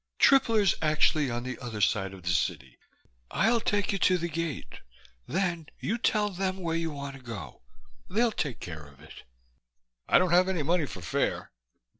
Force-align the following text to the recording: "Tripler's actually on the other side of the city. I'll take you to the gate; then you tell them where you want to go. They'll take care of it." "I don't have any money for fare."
"Tripler's 0.17 0.73
actually 0.81 1.29
on 1.29 1.43
the 1.43 1.59
other 1.59 1.79
side 1.79 2.11
of 2.11 2.23
the 2.23 2.31
city. 2.31 2.79
I'll 3.29 3.59
take 3.61 3.91
you 3.91 3.99
to 3.99 4.17
the 4.17 4.29
gate; 4.29 4.79
then 5.27 5.67
you 5.79 5.99
tell 5.99 6.29
them 6.31 6.57
where 6.57 6.75
you 6.75 6.89
want 6.89 7.17
to 7.17 7.21
go. 7.21 7.61
They'll 8.09 8.31
take 8.31 8.59
care 8.59 8.87
of 8.87 8.99
it." 8.99 9.21
"I 10.09 10.17
don't 10.17 10.31
have 10.31 10.49
any 10.49 10.63
money 10.63 10.87
for 10.87 11.01
fare." 11.03 11.51